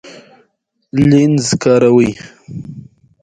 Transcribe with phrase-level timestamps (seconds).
[1.09, 2.09] لینز کاروئ؟